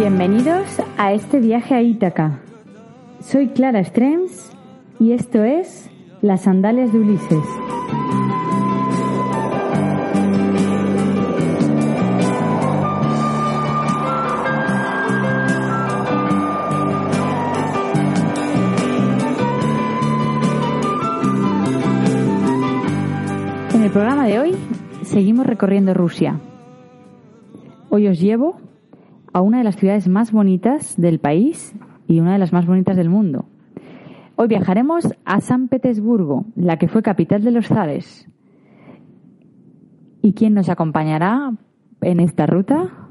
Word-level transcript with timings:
Bienvenidos 0.00 0.64
a 0.96 1.12
este 1.12 1.40
viaje 1.40 1.74
a 1.74 1.82
Ítaca. 1.82 2.40
Soy 3.20 3.48
Clara 3.48 3.84
Strems 3.84 4.50
y 4.98 5.12
esto 5.12 5.44
es 5.44 5.90
Las 6.22 6.44
Sandalias 6.44 6.90
de 6.90 7.00
Ulises. 7.00 7.44
En 23.74 23.82
el 23.82 23.90
programa 23.90 24.24
de 24.24 24.40
hoy 24.40 24.56
seguimos 25.02 25.46
recorriendo 25.46 25.92
Rusia. 25.92 26.40
Hoy 27.90 28.08
os 28.08 28.18
llevo 28.18 28.69
a 29.32 29.40
una 29.40 29.58
de 29.58 29.64
las 29.64 29.76
ciudades 29.76 30.08
más 30.08 30.32
bonitas 30.32 31.00
del 31.00 31.18
país 31.18 31.74
y 32.06 32.20
una 32.20 32.32
de 32.32 32.38
las 32.38 32.52
más 32.52 32.66
bonitas 32.66 32.96
del 32.96 33.08
mundo. 33.08 33.46
Hoy 34.36 34.48
viajaremos 34.48 35.14
a 35.24 35.40
San 35.40 35.68
Petersburgo, 35.68 36.46
la 36.56 36.78
que 36.78 36.88
fue 36.88 37.02
capital 37.02 37.44
de 37.44 37.50
los 37.50 37.66
zares. 37.66 38.28
¿Y 40.22 40.32
quién 40.32 40.54
nos 40.54 40.68
acompañará 40.68 41.52
en 42.00 42.20
esta 42.20 42.46
ruta? 42.46 43.10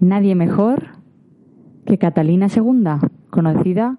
Nadie 0.00 0.34
mejor 0.34 1.00
que 1.86 1.98
Catalina 1.98 2.46
II, 2.54 3.08
conocida 3.30 3.98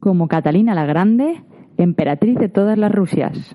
como 0.00 0.28
Catalina 0.28 0.74
la 0.74 0.86
Grande, 0.86 1.44
emperatriz 1.76 2.38
de 2.38 2.48
todas 2.48 2.78
las 2.78 2.92
Rusias. 2.92 3.54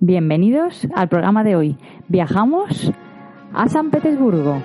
Bienvenidos 0.00 0.86
al 0.94 1.08
programa 1.08 1.44
de 1.44 1.56
hoy. 1.56 1.76
Viajamos 2.08 2.92
a 3.52 3.68
San 3.68 3.90
Petersburgo. 3.90 4.60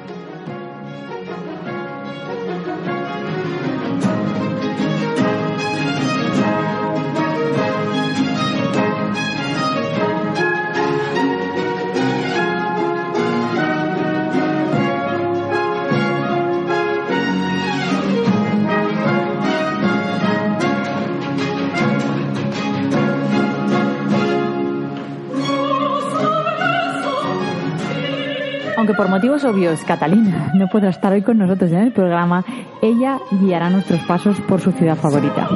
Por 28.98 29.10
motivos 29.10 29.44
obvios 29.46 29.82
Catalina 29.84 30.52
no 30.54 30.68
podrá 30.68 30.90
estar 30.90 31.14
hoy 31.14 31.22
con 31.22 31.38
nosotros 31.38 31.72
en 31.72 31.80
el 31.80 31.92
programa, 31.92 32.44
ella 32.82 33.20
guiará 33.32 33.70
nuestros 33.70 34.02
pasos 34.02 34.40
por 34.42 34.60
su 34.60 34.72
ciudad 34.74 34.96
favorita. 34.96 35.48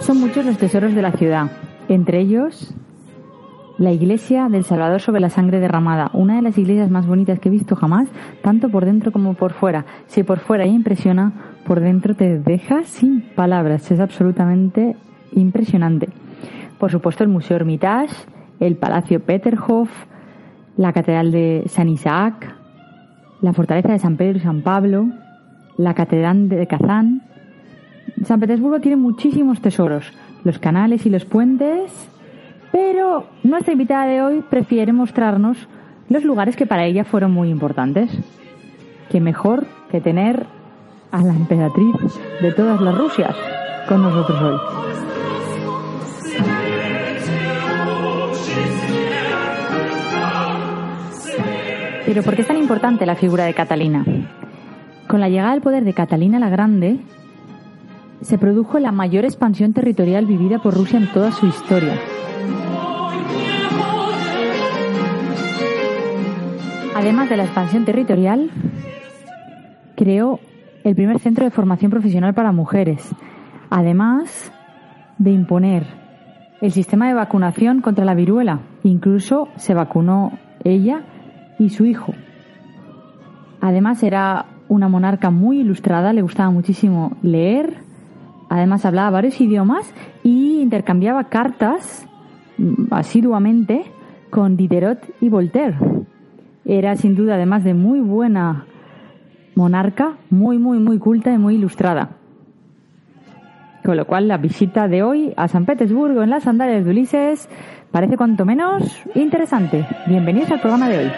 Son 0.00 0.20
muchos 0.20 0.44
los 0.44 0.58
tesoros 0.58 0.94
de 0.94 1.02
la 1.02 1.12
ciudad, 1.12 1.50
entre 1.88 2.20
ellos 2.20 2.74
la 3.78 3.90
iglesia 3.90 4.48
del 4.48 4.64
Salvador 4.64 5.00
sobre 5.00 5.20
la 5.20 5.30
sangre 5.30 5.60
derramada, 5.60 6.10
una 6.12 6.36
de 6.36 6.42
las 6.42 6.58
iglesias 6.58 6.90
más 6.90 7.06
bonitas 7.06 7.40
que 7.40 7.48
he 7.48 7.52
visto 7.52 7.74
jamás, 7.74 8.08
tanto 8.42 8.68
por 8.68 8.84
dentro 8.84 9.12
como 9.12 9.34
por 9.34 9.54
fuera. 9.54 9.86
Si 10.06 10.22
por 10.22 10.40
fuera 10.40 10.66
ya 10.66 10.72
impresiona, 10.72 11.32
por 11.64 11.80
dentro 11.80 12.14
te 12.14 12.38
deja 12.38 12.84
sin 12.84 13.22
palabras, 13.34 13.90
es 13.90 13.98
absolutamente 13.98 14.96
impresionante. 15.32 16.08
Por 16.78 16.90
supuesto, 16.90 17.24
el 17.24 17.30
Museo 17.30 17.56
Hermitage, 17.56 18.14
el 18.60 18.76
Palacio 18.76 19.20
Peterhof, 19.20 19.90
la 20.76 20.92
Catedral 20.92 21.32
de 21.32 21.64
San 21.66 21.88
Isaac, 21.88 22.54
la 23.40 23.52
Fortaleza 23.52 23.92
de 23.92 23.98
San 23.98 24.16
Pedro 24.16 24.38
y 24.38 24.42
San 24.42 24.62
Pablo, 24.62 25.08
la 25.76 25.94
Catedral 25.94 26.48
de 26.48 26.66
Kazán. 26.66 27.22
San 28.24 28.40
Petersburgo 28.40 28.80
tiene 28.80 28.96
muchísimos 28.96 29.60
tesoros, 29.60 30.12
los 30.44 30.58
canales 30.58 31.04
y 31.06 31.10
los 31.10 31.24
puentes, 31.24 31.92
pero 32.72 33.26
nuestra 33.42 33.72
invitada 33.72 34.06
de 34.06 34.22
hoy 34.22 34.44
prefiere 34.48 34.92
mostrarnos 34.92 35.68
los 36.08 36.24
lugares 36.24 36.56
que 36.56 36.66
para 36.66 36.84
ella 36.84 37.04
fueron 37.04 37.32
muy 37.32 37.50
importantes. 37.50 38.10
Qué 39.10 39.20
mejor 39.20 39.66
que 39.90 40.00
tener 40.00 40.46
a 41.10 41.22
la 41.22 41.34
emperatriz 41.34 41.96
de 42.40 42.52
todas 42.52 42.80
las 42.80 42.96
Rusias 42.96 43.34
con 43.88 44.02
nosotros 44.02 44.40
hoy. 44.42 45.17
Pero 52.08 52.22
¿por 52.22 52.34
qué 52.34 52.40
es 52.40 52.48
tan 52.48 52.56
importante 52.56 53.04
la 53.04 53.16
figura 53.16 53.44
de 53.44 53.52
Catalina? 53.52 54.02
Con 55.08 55.20
la 55.20 55.28
llegada 55.28 55.52
al 55.52 55.60
poder 55.60 55.84
de 55.84 55.92
Catalina 55.92 56.38
la 56.38 56.48
Grande, 56.48 57.00
se 58.22 58.38
produjo 58.38 58.78
la 58.78 58.92
mayor 58.92 59.26
expansión 59.26 59.74
territorial 59.74 60.24
vivida 60.24 60.58
por 60.58 60.72
Rusia 60.72 60.98
en 60.98 61.12
toda 61.12 61.32
su 61.32 61.44
historia. 61.44 61.92
Además 66.96 67.28
de 67.28 67.36
la 67.36 67.44
expansión 67.44 67.84
territorial, 67.84 68.52
creó 69.94 70.40
el 70.84 70.94
primer 70.94 71.18
centro 71.18 71.44
de 71.44 71.50
formación 71.50 71.90
profesional 71.90 72.32
para 72.32 72.52
mujeres, 72.52 73.06
además 73.68 74.50
de 75.18 75.32
imponer 75.32 75.84
el 76.62 76.72
sistema 76.72 77.06
de 77.06 77.12
vacunación 77.12 77.82
contra 77.82 78.06
la 78.06 78.14
viruela. 78.14 78.60
Incluso 78.82 79.48
se 79.56 79.74
vacunó 79.74 80.38
ella 80.64 81.02
y 81.58 81.70
su 81.70 81.84
hijo. 81.86 82.14
Además 83.60 84.02
era 84.02 84.46
una 84.68 84.88
monarca 84.88 85.30
muy 85.30 85.60
ilustrada, 85.60 86.12
le 86.12 86.22
gustaba 86.22 86.50
muchísimo 86.50 87.16
leer, 87.22 87.78
además 88.48 88.84
hablaba 88.84 89.10
varios 89.10 89.40
idiomas 89.40 89.92
y 90.22 90.60
intercambiaba 90.60 91.24
cartas 91.24 92.06
mm, 92.58 92.92
asiduamente 92.92 93.84
con 94.30 94.56
Diderot 94.56 95.00
y 95.20 95.28
Voltaire. 95.28 95.76
Era 96.64 96.96
sin 96.96 97.14
duda, 97.14 97.34
además 97.34 97.64
de 97.64 97.74
muy 97.74 98.00
buena 98.00 98.66
monarca, 99.54 100.18
muy, 100.30 100.58
muy, 100.58 100.78
muy 100.78 100.98
culta 100.98 101.32
y 101.32 101.38
muy 101.38 101.54
ilustrada. 101.54 102.17
Con 103.88 103.96
lo 103.96 104.06
cual 104.06 104.28
la 104.28 104.36
visita 104.36 104.86
de 104.86 105.02
hoy 105.02 105.32
a 105.34 105.48
San 105.48 105.64
Petersburgo 105.64 106.22
en 106.22 106.28
las 106.28 106.42
sandalias 106.42 106.84
de 106.84 106.90
Ulises 106.90 107.48
parece 107.90 108.18
cuanto 108.18 108.44
menos 108.44 108.82
interesante. 109.14 109.86
Bienvenidos 110.06 110.50
al 110.50 110.60
programa 110.60 110.90
de 110.90 110.98
hoy. 110.98 111.12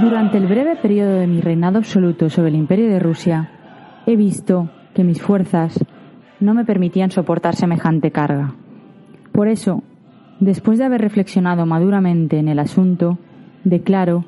Durante 0.00 0.38
el 0.38 0.46
breve 0.46 0.76
periodo 0.76 1.14
de 1.14 1.26
mi 1.26 1.40
reinado 1.40 1.78
absoluto 1.78 2.30
sobre 2.30 2.50
el 2.50 2.54
imperio 2.54 2.88
de 2.88 3.00
Rusia, 3.00 3.50
he 4.06 4.14
visto 4.14 4.70
que 5.00 5.04
mis 5.04 5.22
fuerzas 5.22 5.82
no 6.40 6.52
me 6.52 6.66
permitían 6.66 7.10
soportar 7.10 7.56
semejante 7.56 8.10
carga. 8.10 8.52
Por 9.32 9.48
eso, 9.48 9.82
después 10.40 10.78
de 10.78 10.84
haber 10.84 11.00
reflexionado 11.00 11.64
maduramente 11.64 12.38
en 12.38 12.48
el 12.48 12.58
asunto, 12.58 13.16
declaro, 13.64 14.26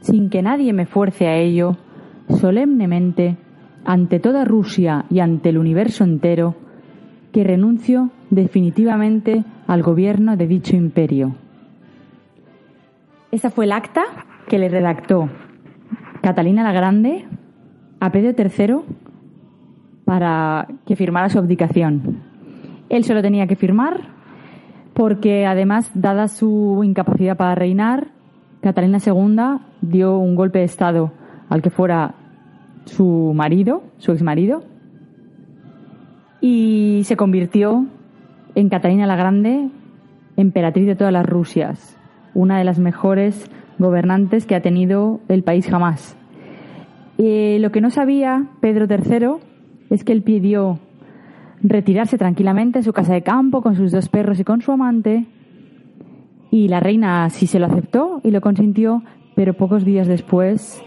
sin 0.00 0.30
que 0.30 0.40
nadie 0.40 0.72
me 0.72 0.86
fuerce 0.86 1.26
a 1.26 1.38
ello, 1.38 1.76
solemnemente, 2.28 3.36
ante 3.84 4.20
toda 4.20 4.44
Rusia 4.44 5.06
y 5.10 5.18
ante 5.18 5.48
el 5.48 5.58
universo 5.58 6.04
entero 6.04 6.54
que 7.32 7.42
renuncio 7.42 8.10
definitivamente 8.30 9.42
al 9.66 9.82
gobierno 9.82 10.36
de 10.36 10.46
dicho 10.46 10.76
imperio. 10.76 11.34
Esa 13.32 13.50
fue 13.50 13.64
el 13.64 13.72
acta 13.72 14.04
que 14.46 14.60
le 14.60 14.68
redactó 14.68 15.28
Catalina 16.22 16.62
la 16.62 16.72
Grande 16.72 17.24
a 17.98 18.12
Pedro 18.12 18.36
III 18.38 19.01
para 20.04 20.68
que 20.86 20.96
firmara 20.96 21.28
su 21.28 21.38
abdicación. 21.38 22.22
Él 22.88 23.04
solo 23.04 23.22
tenía 23.22 23.46
que 23.46 23.56
firmar 23.56 24.22
porque 24.94 25.46
además, 25.46 25.90
dada 25.94 26.28
su 26.28 26.82
incapacidad 26.84 27.36
para 27.36 27.54
reinar, 27.54 28.08
Catalina 28.60 28.98
II 29.04 29.60
dio 29.80 30.18
un 30.18 30.34
golpe 30.34 30.58
de 30.58 30.66
Estado 30.66 31.12
al 31.48 31.62
que 31.62 31.70
fuera 31.70 32.14
su 32.84 33.32
marido, 33.34 33.82
su 33.98 34.12
exmarido, 34.12 34.64
y 36.40 37.02
se 37.04 37.16
convirtió 37.16 37.86
en 38.54 38.68
Catalina 38.68 39.06
la 39.06 39.16
Grande, 39.16 39.70
emperatriz 40.36 40.86
de 40.86 40.96
todas 40.96 41.12
las 41.12 41.26
Rusias, 41.26 41.98
una 42.34 42.58
de 42.58 42.64
las 42.64 42.78
mejores 42.78 43.50
gobernantes 43.78 44.46
que 44.46 44.54
ha 44.54 44.62
tenido 44.62 45.20
el 45.28 45.42
país 45.42 45.68
jamás. 45.68 46.16
Eh, 47.18 47.58
lo 47.60 47.70
que 47.70 47.80
no 47.80 47.90
sabía 47.90 48.46
Pedro 48.60 48.86
III 48.86 49.36
es 49.92 50.04
que 50.04 50.12
él 50.12 50.22
pidió 50.22 50.78
retirarse 51.62 52.18
tranquilamente 52.18 52.78
en 52.78 52.84
su 52.84 52.92
casa 52.92 53.12
de 53.14 53.22
campo 53.22 53.62
con 53.62 53.76
sus 53.76 53.92
dos 53.92 54.08
perros 54.08 54.40
y 54.40 54.44
con 54.44 54.60
su 54.62 54.72
amante. 54.72 55.26
Y 56.50 56.68
la 56.68 56.80
reina 56.80 57.28
sí 57.30 57.46
se 57.46 57.58
lo 57.58 57.66
aceptó 57.66 58.20
y 58.24 58.30
lo 58.30 58.40
consintió, 58.40 59.02
pero 59.34 59.54
pocos 59.54 59.84
días 59.84 60.06
después 60.06 60.82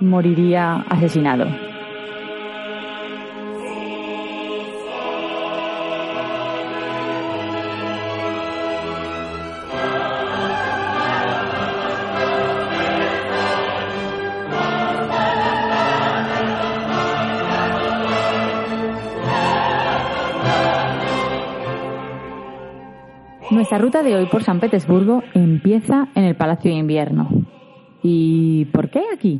moriría 0.00 0.76
asesinado. 0.88 1.69
Nuestra 23.70 23.86
ruta 23.86 24.02
de 24.02 24.16
hoy 24.16 24.26
por 24.26 24.42
San 24.42 24.58
Petersburgo 24.58 25.22
empieza 25.32 26.08
en 26.16 26.24
el 26.24 26.34
Palacio 26.34 26.72
de 26.72 26.78
Invierno. 26.78 27.28
¿Y 28.02 28.64
por 28.72 28.90
qué 28.90 29.00
aquí? 29.14 29.38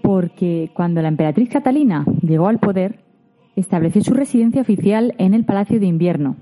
Porque 0.00 0.70
cuando 0.74 1.02
la 1.02 1.08
emperatriz 1.08 1.48
Catalina 1.48 2.04
llegó 2.22 2.46
al 2.46 2.60
poder, 2.60 3.00
estableció 3.56 4.00
su 4.04 4.14
residencia 4.14 4.62
oficial 4.62 5.16
en 5.18 5.34
el 5.34 5.44
Palacio 5.44 5.80
de 5.80 5.86
Invierno. 5.86 6.36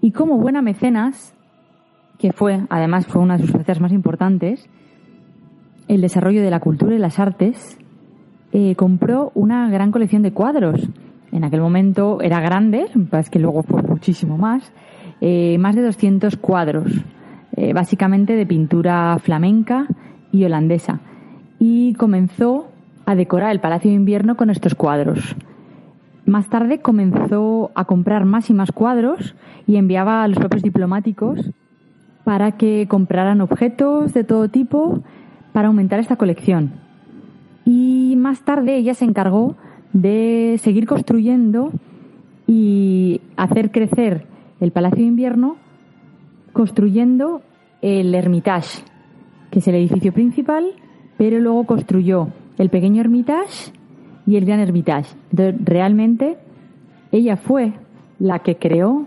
Y 0.00 0.12
como 0.12 0.38
buena 0.38 0.62
mecenas, 0.62 1.34
que 2.20 2.32
fue, 2.32 2.60
además, 2.70 3.08
fue 3.08 3.20
una 3.20 3.36
de 3.36 3.42
sus 3.42 3.50
facetas 3.50 3.80
más 3.80 3.90
importantes, 3.90 4.70
el 5.88 6.00
desarrollo 6.00 6.42
de 6.42 6.50
la 6.52 6.60
cultura 6.60 6.94
y 6.94 7.00
las 7.00 7.18
artes, 7.18 7.76
eh, 8.52 8.76
compró 8.76 9.32
una 9.34 9.68
gran 9.68 9.90
colección 9.90 10.22
de 10.22 10.32
cuadros. 10.32 10.88
En 11.32 11.42
aquel 11.42 11.60
momento 11.60 12.20
era 12.20 12.38
grande, 12.40 12.86
es 13.18 13.30
que 13.30 13.40
luego 13.40 13.64
fue 13.64 13.82
muchísimo 13.82 14.38
más, 14.38 14.72
eh, 15.20 15.58
más 15.58 15.74
de 15.74 15.82
200 15.82 16.36
cuadros, 16.36 16.92
eh, 17.56 17.72
básicamente 17.72 18.34
de 18.34 18.46
pintura 18.46 19.18
flamenca 19.22 19.86
y 20.32 20.44
holandesa. 20.44 21.00
Y 21.58 21.94
comenzó 21.94 22.68
a 23.06 23.14
decorar 23.14 23.50
el 23.52 23.60
Palacio 23.60 23.90
de 23.90 23.96
Invierno 23.96 24.36
con 24.36 24.50
estos 24.50 24.74
cuadros. 24.74 25.36
Más 26.24 26.48
tarde 26.48 26.80
comenzó 26.80 27.70
a 27.74 27.84
comprar 27.84 28.24
más 28.24 28.50
y 28.50 28.54
más 28.54 28.72
cuadros 28.72 29.34
y 29.66 29.76
enviaba 29.76 30.22
a 30.22 30.28
los 30.28 30.38
propios 30.38 30.62
diplomáticos 30.62 31.50
para 32.24 32.52
que 32.52 32.86
compraran 32.88 33.40
objetos 33.40 34.14
de 34.14 34.24
todo 34.24 34.48
tipo 34.48 35.02
para 35.52 35.68
aumentar 35.68 35.98
esta 35.98 36.16
colección. 36.16 36.72
Y 37.64 38.14
más 38.16 38.42
tarde 38.42 38.76
ella 38.76 38.94
se 38.94 39.04
encargó 39.04 39.56
de 39.92 40.58
seguir 40.62 40.86
construyendo 40.86 41.72
y 42.46 43.20
hacer 43.36 43.70
crecer 43.70 44.29
el 44.60 44.72
Palacio 44.72 44.98
de 44.98 45.08
Invierno 45.08 45.56
construyendo 46.52 47.42
el 47.82 48.14
Hermitage, 48.14 48.82
que 49.50 49.60
es 49.60 49.68
el 49.68 49.74
edificio 49.74 50.12
principal, 50.12 50.66
pero 51.16 51.38
luego 51.38 51.64
construyó 51.64 52.28
el 52.58 52.70
pequeño 52.70 53.00
Hermitage 53.00 53.72
y 54.26 54.36
el 54.36 54.44
Gran 54.44 54.60
Hermitage. 54.60 55.16
Entonces, 55.30 55.56
realmente, 55.64 56.36
ella 57.12 57.36
fue 57.36 57.72
la 58.18 58.40
que 58.40 58.56
creó 58.56 59.06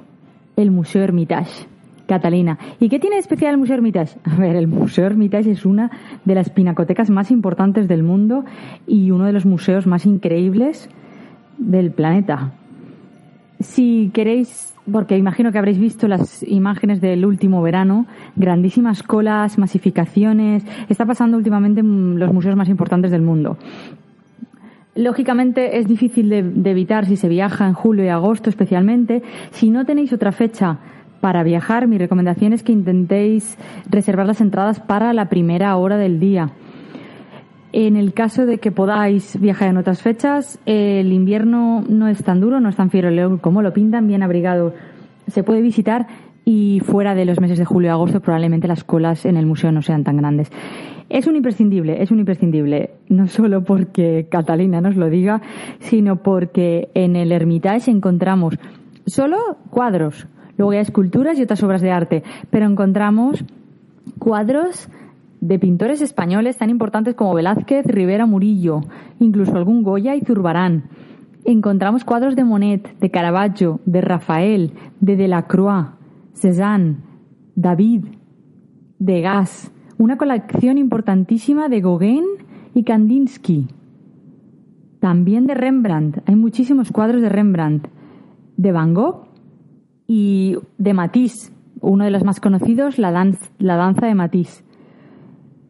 el 0.56 0.72
Museo 0.72 1.04
Hermitage. 1.04 1.68
Catalina. 2.06 2.60
¿Y 2.82 2.90
qué 2.90 3.00
tiene 3.00 3.16
de 3.16 3.22
especial 3.22 3.54
el 3.54 3.58
Museo 3.58 3.76
Hermitage? 3.76 4.20
A 4.26 4.36
ver, 4.36 4.58
el 4.58 4.68
Museo 4.68 5.06
Hermitage 5.06 5.52
es 5.52 5.66
una 5.66 5.90
de 6.26 6.36
las 6.36 6.50
pinacotecas 6.50 7.10
más 7.10 7.32
importantes 7.32 7.88
del 7.88 8.04
mundo 8.04 8.44
y 8.86 9.12
uno 9.12 9.26
de 9.26 9.32
los 9.32 9.46
museos 9.46 9.88
más 9.88 10.06
increíbles 10.06 10.90
del 11.58 11.92
planeta. 11.92 12.52
Si 13.64 14.12
queréis 14.14 14.74
porque 14.92 15.18
imagino 15.18 15.52
que 15.52 15.58
habréis 15.58 15.80
visto 15.80 16.08
las 16.08 16.44
imágenes 16.44 17.00
del 17.00 17.26
último 17.26 17.62
verano, 17.62 18.06
grandísimas 18.36 19.04
colas, 19.04 19.58
masificaciones, 19.58 20.64
está 20.90 21.06
pasando 21.06 21.38
últimamente 21.38 21.80
en 21.80 22.20
los 22.20 22.34
museos 22.34 22.56
más 22.56 22.70
importantes 22.70 23.12
del 23.12 23.22
mundo. 23.22 23.58
Lógicamente 24.96 25.78
es 25.78 25.88
difícil 25.88 26.30
de, 26.30 26.44
de, 26.44 26.72
evitar 26.72 27.06
si 27.06 27.16
se 27.16 27.28
viaja 27.28 27.66
en 27.68 27.74
julio 27.74 28.04
y 28.04 28.10
agosto 28.10 28.50
especialmente. 28.50 29.24
Si 29.52 29.70
no 29.70 29.86
tenéis 29.86 30.14
otra 30.14 30.32
fecha 30.32 30.78
para 31.20 31.42
viajar, 31.44 31.88
mi 31.88 31.98
recomendación 31.98 32.54
es 32.54 32.62
que 32.62 32.74
intentéis 32.74 33.58
reservar 33.90 34.28
las 34.28 34.42
entradas 34.42 34.80
para 34.80 35.14
la 35.14 35.30
primera 35.30 35.76
hora 35.78 35.98
del 35.98 36.20
día. 36.20 36.52
En 37.74 37.96
el 37.96 38.14
caso 38.14 38.46
de 38.46 38.60
que 38.60 38.72
podáis 38.72 39.40
viajar 39.42 39.68
en 39.68 39.78
otras 39.78 40.04
fechas, 40.04 40.60
el 40.68 41.12
invierno 41.12 41.84
no 41.90 42.08
es 42.08 42.24
tan 42.24 42.40
duro, 42.40 42.60
no 42.60 42.70
es 42.70 42.76
tan 42.76 42.92
fiero 42.92 43.40
como 43.40 43.64
lo 43.64 43.74
pintan, 43.74 44.08
bien 44.08 44.22
abrigado. 44.22 44.76
Se 45.26 45.42
puede 45.42 45.62
visitar 45.62 46.06
y 46.46 46.82
fuera 46.86 47.16
de 47.16 47.26
los 47.26 47.40
meses 47.42 47.58
de 47.58 47.66
julio 47.66 47.88
y 47.88 47.92
agosto 47.92 48.20
probablemente 48.20 48.68
las 48.68 48.84
colas 48.84 49.26
en 49.26 49.38
el 49.38 49.48
museo 49.48 49.72
no 49.72 49.82
sean 49.82 50.04
tan 50.04 50.18
grandes. 50.18 50.52
Es 51.10 51.26
un 51.26 51.36
imprescindible, 51.36 52.04
es 52.04 52.12
un 52.12 52.20
imprescindible, 52.20 52.92
no 53.10 53.28
solo 53.28 53.64
porque 53.64 54.28
Catalina 54.30 54.80
nos 54.80 54.96
lo 54.96 55.10
diga, 55.10 55.42
sino 55.80 56.18
porque 56.18 56.90
en 56.94 57.16
el 57.16 57.32
Hermitage 57.32 57.90
encontramos 57.90 58.56
solo 59.08 59.38
cuadros, 59.72 60.28
luego 60.58 60.74
hay 60.74 60.80
esculturas 60.80 61.40
y 61.40 61.42
otras 61.42 61.64
obras 61.64 61.82
de 61.82 61.90
arte, 61.90 62.24
pero 62.52 62.68
encontramos 62.68 63.44
cuadros 64.20 64.90
de 65.44 65.60
pintores 65.60 66.02
españoles 66.02 66.58
tan 66.58 66.70
importantes 66.70 67.16
como 67.16 67.34
Velázquez, 67.34 67.86
Rivera 67.86 68.26
Murillo, 68.26 68.80
incluso 69.20 69.58
algún 69.58 69.84
Goya 69.84 70.16
y 70.16 70.22
Zurbarán. 70.22 70.86
Encontramos 71.44 72.06
cuadros 72.06 72.38
de 72.38 72.46
Monet, 72.46 72.98
de 73.00 73.12
Caravaggio, 73.12 73.82
de 73.86 74.00
Rafael, 74.00 74.72
de 75.02 75.18
Delacroix, 75.18 75.88
Cézanne, 76.32 76.96
David, 77.58 78.06
de 79.00 79.20
Gas, 79.20 79.70
una 79.98 80.16
colección 80.16 80.78
importantísima 80.78 81.68
de 81.68 81.82
Gauguin 81.82 82.24
y 82.74 82.86
Kandinsky. 82.86 83.68
También 85.02 85.46
de 85.46 85.56
Rembrandt, 85.56 86.20
hay 86.26 86.38
muchísimos 86.38 86.90
cuadros 86.90 87.22
de 87.22 87.28
Rembrandt, 87.28 87.90
de 88.56 88.72
Van 88.72 88.94
Gogh 88.94 89.28
y 90.08 90.56
de 90.78 90.94
Matisse, 90.94 91.52
uno 91.82 92.06
de 92.06 92.12
los 92.12 92.24
más 92.24 92.40
conocidos, 92.40 92.98
la, 92.98 93.12
la 93.60 93.76
danza 93.76 94.08
de 94.08 94.16
Matisse 94.16 94.64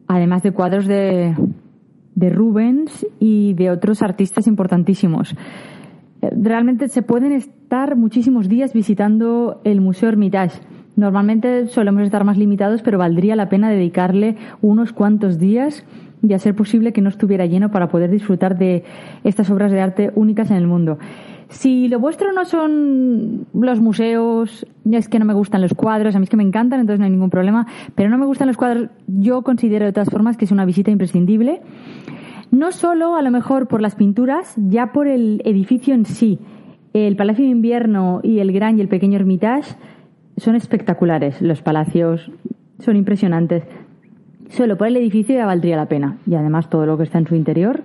además 0.06 0.42
de 0.42 0.52
cuadros 0.52 0.86
de, 0.86 1.34
de 2.14 2.30
Rubens 2.30 3.06
y 3.18 3.54
de 3.54 3.70
otros 3.70 4.02
artistas 4.02 4.46
importantísimos. 4.46 5.34
Eh, 6.22 6.30
realmente 6.40 6.88
se 6.88 7.02
pueden 7.02 7.32
estar 7.32 7.96
muchísimos 7.96 8.48
días 8.48 8.72
visitando 8.72 9.60
el 9.64 9.80
Museo 9.80 10.08
Hermitage. 10.08 10.60
Normalmente 10.96 11.66
solemos 11.66 12.02
estar 12.02 12.24
más 12.24 12.38
limitados, 12.38 12.82
pero 12.82 12.98
valdría 12.98 13.34
la 13.34 13.48
pena 13.48 13.68
dedicarle 13.68 14.36
unos 14.62 14.92
cuantos 14.92 15.38
días 15.38 15.84
y 16.26 16.32
a 16.32 16.38
ser 16.38 16.54
posible 16.54 16.92
que 16.92 17.02
no 17.02 17.10
estuviera 17.10 17.44
lleno 17.46 17.70
para 17.70 17.88
poder 17.88 18.10
disfrutar 18.10 18.56
de 18.56 18.82
estas 19.24 19.50
obras 19.50 19.70
de 19.70 19.80
arte 19.80 20.10
únicas 20.14 20.50
en 20.50 20.56
el 20.56 20.66
mundo. 20.66 20.98
Si 21.48 21.88
lo 21.88 22.00
vuestro 22.00 22.32
no 22.32 22.46
son 22.46 23.46
los 23.52 23.80
museos, 23.80 24.66
es 24.90 25.08
que 25.08 25.18
no 25.18 25.26
me 25.26 25.34
gustan 25.34 25.60
los 25.60 25.74
cuadros, 25.74 26.16
a 26.16 26.18
mí 26.18 26.24
es 26.24 26.30
que 26.30 26.38
me 26.38 26.42
encantan, 26.42 26.80
entonces 26.80 26.98
no 26.98 27.04
hay 27.04 27.10
ningún 27.10 27.30
problema, 27.30 27.66
pero 27.94 28.08
no 28.08 28.16
me 28.16 28.24
gustan 28.24 28.48
los 28.48 28.56
cuadros, 28.56 28.88
yo 29.06 29.42
considero 29.42 29.84
de 29.84 29.92
todas 29.92 30.08
formas 30.08 30.36
que 30.36 30.46
es 30.46 30.52
una 30.52 30.64
visita 30.64 30.90
imprescindible. 30.90 31.60
No 32.50 32.72
solo 32.72 33.16
a 33.16 33.22
lo 33.22 33.30
mejor 33.30 33.68
por 33.68 33.82
las 33.82 33.94
pinturas, 33.94 34.54
ya 34.56 34.92
por 34.92 35.06
el 35.06 35.42
edificio 35.44 35.94
en 35.94 36.06
sí. 36.06 36.38
El 36.92 37.16
Palacio 37.16 37.44
de 37.44 37.50
Invierno 37.50 38.20
y 38.22 38.38
el 38.38 38.52
Gran 38.52 38.78
y 38.78 38.80
el 38.80 38.88
Pequeño 38.88 39.16
Hermitage 39.16 39.74
son 40.36 40.54
espectaculares. 40.54 41.42
Los 41.42 41.62
palacios 41.62 42.30
son 42.78 42.96
impresionantes. 42.96 43.64
Solo 44.50 44.76
por 44.76 44.86
el 44.86 44.96
edificio 44.96 45.34
ya 45.34 45.46
valdría 45.46 45.76
la 45.76 45.86
pena. 45.86 46.18
Y 46.26 46.34
además 46.34 46.70
todo 46.70 46.86
lo 46.86 46.96
que 46.96 47.04
está 47.04 47.18
en 47.18 47.26
su 47.26 47.34
interior 47.34 47.82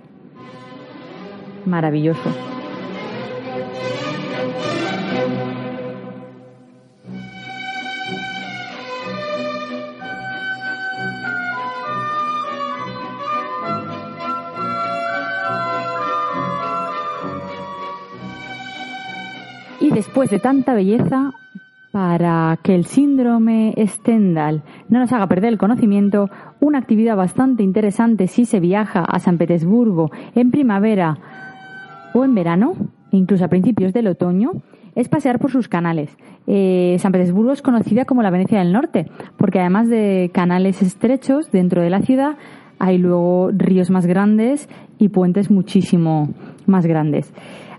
maravilloso. 1.66 2.30
Y 19.82 19.92
después 19.92 20.30
de 20.30 20.39
tanta 20.39 20.74
belleza, 20.74 21.32
para 21.92 22.60
que 22.62 22.75
el 22.75 22.86
síndrome 22.86 23.74
Stendhal 23.78 24.62
no 24.89 25.00
nos 25.00 25.12
haga 25.12 25.28
perder 25.28 25.54
el 25.54 25.58
conocimiento, 25.58 26.30
una 26.60 26.80
actividad 26.80 27.16
bastante 27.16 27.63
interesante 27.63 28.28
si 28.28 28.46
se 28.46 28.60
viaja 28.60 29.04
a 29.04 29.20
San 29.20 29.38
Petersburgo 29.38 30.12
en 30.36 30.51
primavera 30.51 31.18
o 32.13 32.24
en 32.24 32.36
verano, 32.36 32.75
incluso 33.12 33.46
a 33.46 33.50
principios 33.50 33.94
del 33.94 34.08
otoño, 34.08 34.51
es 34.96 35.08
pasear 35.08 35.39
por 35.39 35.51
sus 35.51 35.68
canales. 35.68 36.18
Eh, 36.48 36.98
San 37.00 37.12
Petersburgo 37.12 37.51
es 37.51 37.62
conocida 37.62 38.06
como 38.06 38.24
la 38.24 38.32
Venecia 38.32 38.60
del 38.60 38.74
Norte, 38.74 39.08
porque 39.38 39.60
además 39.60 39.88
de 39.88 40.32
canales 40.34 40.82
estrechos 40.82 41.51
dentro 41.51 41.82
de 41.82 41.89
la 41.89 42.01
ciudad, 42.01 42.38
hay 42.80 42.98
luego 42.98 43.51
ríos 43.51 43.89
más 43.89 44.06
grandes 44.06 44.68
y 44.98 45.10
puentes 45.10 45.51
muchísimo 45.51 46.30
más 46.66 46.86
grandes. 46.86 47.32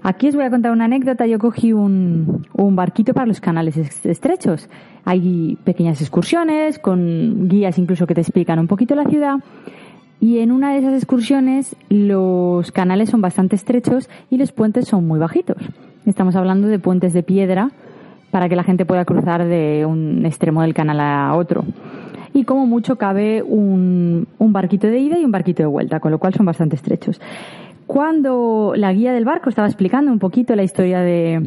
Aquí 0.02 0.28
os 0.28 0.35
voy 0.35 0.45
a 0.45 0.50
contar 0.50 0.73
una 0.73 0.87
anécdota. 0.87 1.26
Yo 1.26 1.38
cogí 1.38 1.73
un, 1.73 2.47
un 2.54 2.76
barquito 2.76 3.12
para 3.12 3.26
los 3.26 3.40
canales 3.40 3.76
estrechos. 3.76 4.69
Hay 5.04 5.59
pequeñas 5.64 6.00
excursiones 6.00 6.78
con 6.78 7.49
guías 7.49 7.78
incluso 7.78 8.07
que 8.07 8.14
te 8.14 8.23
explican 8.23 8.59
un 8.59 8.66
poquito 8.66 8.95
la 8.95 9.04
ciudad. 9.04 9.37
Y 10.21 10.38
en 10.38 10.52
una 10.52 10.73
de 10.73 10.78
esas 10.78 10.95
excursiones 10.95 11.76
los 11.88 12.73
canales 12.73 13.11
son 13.11 13.21
bastante 13.21 13.57
estrechos 13.57 14.09
y 14.30 14.38
los 14.38 14.52
puentes 14.52 14.87
son 14.87 15.07
muy 15.07 15.19
bajitos. 15.19 15.62
Estamos 16.07 16.35
hablando 16.35 16.69
de 16.69 16.78
puentes 16.78 17.12
de 17.12 17.23
piedra 17.23 17.71
para 18.30 18.49
que 18.49 18.57
la 18.57 18.64
gente 18.64 18.87
pueda 18.87 19.04
cruzar 19.04 19.45
de 19.45 19.85
un 19.87 20.25
extremo 20.25 20.62
del 20.62 20.73
canal 20.73 21.00
a 21.00 21.35
otro. 21.35 21.64
Y 22.33 22.45
como 22.45 22.66
mucho 22.66 22.97
cabe 22.97 23.42
un, 23.42 24.28
un 24.38 24.52
barquito 24.52 24.87
de 24.87 24.99
ida 24.99 25.19
y 25.19 25.25
un 25.25 25.33
barquito 25.33 25.62
de 25.62 25.66
vuelta, 25.66 26.00
con 26.00 26.11
lo 26.11 26.19
cual 26.19 26.33
son 26.33 26.47
bastante 26.47 26.76
estrechos 26.76 27.21
cuando 27.90 28.75
la 28.76 28.92
guía 28.92 29.12
del 29.12 29.25
barco 29.25 29.49
estaba 29.49 29.66
explicando 29.66 30.12
un 30.12 30.20
poquito 30.20 30.54
la 30.54 30.62
historia 30.62 31.00
de, 31.00 31.42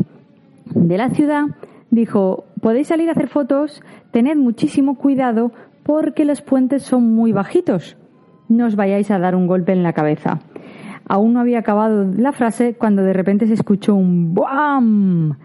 la 0.76 1.10
ciudad, 1.12 1.46
dijo, 1.90 2.44
podéis 2.60 2.88
salir 2.88 3.08
a 3.08 3.14
hacer 3.14 3.30
fotos, 3.30 3.82
tened 4.12 4.36
muchísimo 4.36 4.96
cuidado 4.96 5.54
porque 5.84 6.26
los 6.26 6.42
puentes 6.42 6.84
son 6.84 7.16
muy 7.16 7.32
bajitos. 7.32 7.96
No 8.50 8.66
os 8.66 8.76
vayáis 8.76 9.10
a 9.10 9.20
dar 9.20 9.38
un 9.38 9.48
golpe 9.48 9.72
en 9.72 9.84
la 9.84 9.94
cabeza. 9.94 10.42
Aún 11.08 11.32
no 11.32 11.40
había 11.40 11.60
acabado 11.60 12.12
la 12.18 12.34
frase 12.34 12.74
cuando 12.74 13.04
de 13.04 13.14
repente 13.14 13.48
se 13.48 13.54
escuchó 13.54 13.96
un 13.96 14.34
¡buam! 14.34 15.38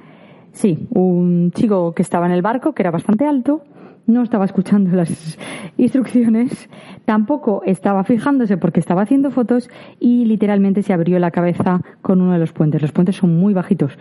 Sí, 0.50 0.88
un 0.94 1.52
chico 1.52 1.94
que 1.94 2.02
estaba 2.02 2.26
en 2.26 2.32
el 2.32 2.42
barco, 2.42 2.72
que 2.72 2.82
era 2.82 2.90
bastante 2.90 3.24
alto, 3.24 3.62
no 4.08 4.22
estaba 4.22 4.46
escuchando 4.46 4.96
las 4.96 5.38
instrucciones, 5.76 6.68
tampoco 7.04 7.62
estaba 7.64 8.02
fijándose 8.04 8.56
porque 8.56 8.80
estaba 8.80 9.02
haciendo 9.02 9.30
fotos 9.30 9.70
y 10.00 10.24
literalmente 10.24 10.82
se 10.82 10.92
abrió 10.92 11.18
la 11.18 11.30
cabeza 11.30 11.82
con 12.00 12.20
uno 12.20 12.32
de 12.32 12.38
los 12.38 12.52
puentes. 12.52 12.80
Los 12.82 12.90
puentes 12.90 13.16
son 13.16 13.38
muy 13.38 13.52
bajitos, 13.52 13.96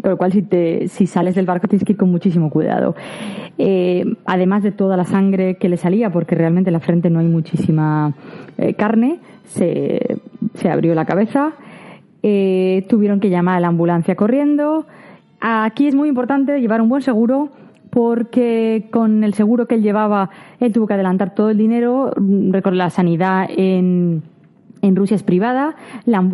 con 0.00 0.12
lo 0.12 0.16
cual 0.16 0.32
si, 0.32 0.42
te, 0.42 0.86
si 0.88 1.06
sales 1.06 1.34
del 1.34 1.46
barco 1.46 1.66
tienes 1.66 1.84
que 1.84 1.92
ir 1.92 1.98
con 1.98 2.10
muchísimo 2.10 2.48
cuidado. 2.48 2.94
Eh, 3.58 4.04
además 4.24 4.62
de 4.62 4.70
toda 4.70 4.96
la 4.96 5.04
sangre 5.04 5.56
que 5.56 5.68
le 5.68 5.76
salía, 5.76 6.10
porque 6.10 6.36
realmente 6.36 6.70
en 6.70 6.74
la 6.74 6.80
frente 6.80 7.10
no 7.10 7.18
hay 7.18 7.26
muchísima 7.26 8.14
eh, 8.56 8.74
carne, 8.74 9.18
se, 9.46 10.20
se, 10.54 10.70
abrió 10.70 10.94
la 10.94 11.04
cabeza. 11.04 11.54
Eh, 12.22 12.86
tuvieron 12.88 13.18
que 13.18 13.30
llamar 13.30 13.56
a 13.56 13.60
la 13.60 13.68
ambulancia 13.68 14.14
corriendo. 14.14 14.86
Aquí 15.40 15.88
es 15.88 15.94
muy 15.94 16.08
importante 16.08 16.60
llevar 16.60 16.80
un 16.80 16.88
buen 16.88 17.02
seguro 17.02 17.50
porque 17.90 18.88
con 18.90 19.24
el 19.24 19.34
seguro 19.34 19.66
que 19.66 19.74
él 19.74 19.82
llevaba, 19.82 20.30
él 20.60 20.72
tuvo 20.72 20.86
que 20.86 20.94
adelantar 20.94 21.34
todo 21.34 21.50
el 21.50 21.58
dinero. 21.58 22.12
Recuerdo, 22.16 22.78
la 22.78 22.90
sanidad 22.90 23.46
en, 23.50 24.22
en 24.82 24.96
Rusia 24.96 25.16
es 25.16 25.22
privada, 25.22 25.76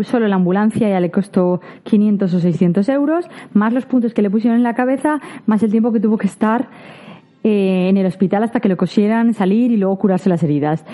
solo 0.03 0.29
la 0.29 0.37
ambulancia 0.37 0.89
ya 0.89 1.01
le 1.01 1.11
costó 1.11 1.61
500 1.85 2.33
o 2.33 2.41
600 2.41 2.89
euros, 2.91 3.29
más 3.53 3.73
los 3.73 3.87
puntos 3.87 4.15
que 4.15 4.23
le 4.23 4.31
pusieron 4.31 4.57
en 4.59 4.63
la 4.63 4.75
cabeza, 4.75 5.21
más 5.47 5.63
el 5.63 5.71
tiempo 5.71 5.93
que 5.93 6.01
tuvo 6.01 6.19
que 6.19 6.27
estar 6.27 6.69
eh, 7.49 7.89
en 7.89 7.97
el 7.97 8.07
hospital 8.07 8.43
hasta 8.43 8.59
que 8.59 8.69
lo 8.69 8.77
cosieran, 8.77 9.33
salir 9.33 9.71
y 9.71 9.77
luego 9.77 9.97
curarse 10.01 10.29
las 10.29 10.43
heridas. 10.43 10.85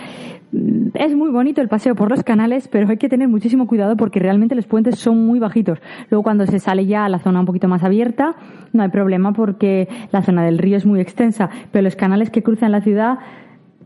Es 0.92 1.16
muy 1.16 1.30
bonito 1.30 1.62
el 1.62 1.68
paseo 1.68 1.94
por 1.94 2.10
los 2.10 2.22
canales, 2.22 2.68
pero 2.68 2.86
hay 2.90 2.98
que 2.98 3.08
tener 3.08 3.26
muchísimo 3.26 3.66
cuidado 3.66 3.96
porque 3.96 4.20
realmente 4.20 4.54
los 4.54 4.66
puentes 4.66 4.98
son 4.98 5.24
muy 5.24 5.38
bajitos. 5.38 5.78
Luego 6.10 6.22
cuando 6.22 6.44
se 6.44 6.58
sale 6.58 6.84
ya 6.84 7.06
a 7.06 7.08
la 7.08 7.20
zona 7.20 7.40
un 7.40 7.46
poquito 7.46 7.68
más 7.68 7.82
abierta, 7.84 8.34
no 8.74 8.82
hay 8.82 8.90
problema 8.90 9.32
porque 9.32 9.88
la 10.10 10.20
zona 10.20 10.44
del 10.44 10.58
río 10.58 10.76
es 10.76 10.84
muy 10.84 11.00
extensa, 11.00 11.48
pero 11.70 11.84
los 11.84 11.96
canales 11.96 12.28
que 12.28 12.42
cruzan 12.42 12.70
la 12.70 12.82
ciudad, 12.82 13.18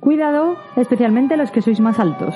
cuidado, 0.01 0.57
especialmente 0.75 1.37
los 1.37 1.53
que 1.53 1.63
sois 1.63 1.79
más 1.79 2.01
altos. 2.01 2.35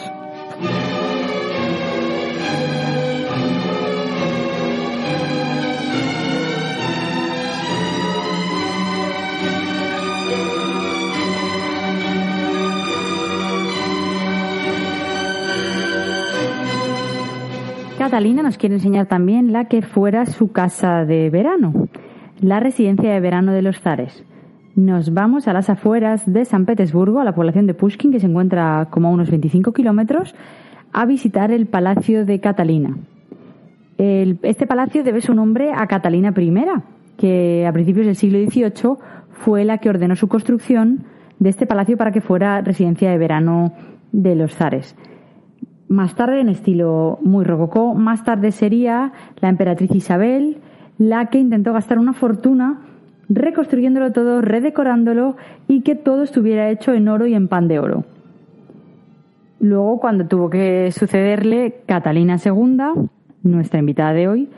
Catalina 18.10 18.42
nos 18.42 18.58
quiere 18.58 18.74
enseñar 18.74 19.06
también 19.06 19.52
la 19.52 19.66
que 19.66 19.82
fuera 19.82 20.26
su 20.26 20.50
casa 20.50 21.04
de 21.04 21.30
verano, 21.30 21.88
la 22.40 22.58
residencia 22.58 23.12
de 23.12 23.20
verano 23.20 23.52
de 23.52 23.62
los 23.62 23.78
zares. 23.78 24.24
Nos 24.74 25.14
vamos 25.14 25.46
a 25.46 25.52
las 25.52 25.70
afueras 25.70 26.24
de 26.26 26.44
San 26.44 26.66
Petersburgo, 26.66 27.20
a 27.20 27.24
la 27.24 27.36
población 27.36 27.68
de 27.68 27.74
Pushkin, 27.74 28.10
que 28.10 28.18
se 28.18 28.26
encuentra 28.26 28.88
como 28.90 29.06
a 29.06 29.10
unos 29.12 29.30
25 29.30 29.72
kilómetros, 29.72 30.34
a 30.92 31.06
visitar 31.06 31.52
el 31.52 31.66
Palacio 31.66 32.26
de 32.26 32.40
Catalina. 32.40 32.96
este 33.96 34.66
palacio 34.66 35.04
debe 35.04 35.20
su 35.20 35.32
nombre 35.32 35.70
a 35.72 35.86
Catalina 35.86 36.34
I, 36.36 36.52
que 37.16 37.64
a 37.64 37.72
principios 37.72 38.06
del 38.06 38.16
siglo 38.16 38.40
XVIII 38.40 38.96
fue 39.30 39.64
la 39.64 39.78
que 39.78 39.88
ordenó 39.88 40.16
su 40.16 40.26
construcción 40.26 41.04
de 41.38 41.50
este 41.50 41.64
palacio 41.64 41.96
para 41.96 42.10
que 42.10 42.20
fuera 42.20 42.60
residencia 42.60 43.08
de 43.08 43.18
verano 43.18 43.72
de 44.10 44.34
los 44.34 44.52
zares. 44.56 44.96
Más 45.90 46.14
tarde, 46.14 46.38
en 46.38 46.48
estilo 46.48 47.18
muy 47.20 47.44
rococó, 47.44 47.94
más 47.94 48.22
tarde 48.22 48.52
sería 48.52 49.10
la 49.40 49.48
emperatriz 49.48 49.90
Isabel 49.92 50.58
la 50.98 51.26
que 51.26 51.40
intentó 51.40 51.72
gastar 51.72 51.98
una 51.98 52.12
fortuna 52.12 52.78
reconstruyéndolo 53.28 54.12
todo, 54.12 54.40
redecorándolo 54.40 55.34
y 55.66 55.80
que 55.80 55.96
todo 55.96 56.22
estuviera 56.22 56.70
hecho 56.70 56.92
en 56.94 57.08
oro 57.08 57.26
y 57.26 57.34
en 57.34 57.48
pan 57.48 57.66
de 57.66 57.80
oro. 57.80 58.04
Luego, 59.58 59.98
cuando 59.98 60.28
tuvo 60.28 60.48
que 60.48 60.92
sucederle, 60.92 61.80
Catalina 61.86 62.36
II, 62.36 63.08
nuestra 63.42 63.80
invitada 63.80 64.12
de 64.12 64.28
hoy, 64.28 64.48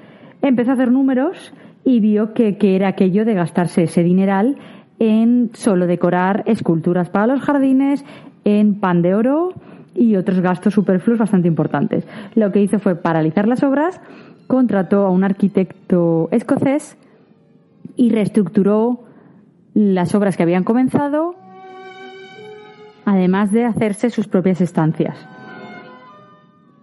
empezó 0.42 0.72
a 0.72 0.74
hacer 0.74 0.92
números 0.92 1.54
y 1.82 2.00
vio 2.00 2.34
que, 2.34 2.58
que 2.58 2.76
era 2.76 2.88
aquello 2.88 3.24
de 3.24 3.32
gastarse 3.32 3.84
ese 3.84 4.02
dineral 4.02 4.58
en 4.98 5.48
solo 5.54 5.86
decorar 5.86 6.42
esculturas 6.44 7.08
para 7.08 7.28
los 7.28 7.40
jardines, 7.40 8.04
en 8.44 8.74
pan 8.80 9.00
de 9.00 9.14
oro 9.14 9.54
y 9.94 10.16
otros 10.16 10.40
gastos 10.40 10.74
superfluos 10.74 11.18
bastante 11.18 11.48
importantes. 11.48 12.06
Lo 12.34 12.52
que 12.52 12.62
hizo 12.62 12.78
fue 12.78 12.94
paralizar 12.94 13.46
las 13.46 13.62
obras, 13.62 14.00
contrató 14.46 15.06
a 15.06 15.10
un 15.10 15.24
arquitecto 15.24 16.28
escocés 16.30 16.96
y 17.96 18.10
reestructuró 18.10 19.04
las 19.74 20.14
obras 20.14 20.36
que 20.36 20.42
habían 20.42 20.64
comenzado, 20.64 21.34
además 23.04 23.52
de 23.52 23.64
hacerse 23.64 24.10
sus 24.10 24.28
propias 24.28 24.60
estancias. 24.60 25.16